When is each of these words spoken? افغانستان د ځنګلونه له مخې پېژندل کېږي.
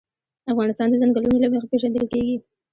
افغانستان 0.51 0.87
د 0.89 0.93
ځنګلونه 1.01 1.37
له 1.41 1.47
مخې 1.53 1.69
پېژندل 1.71 2.05
کېږي. 2.13 2.35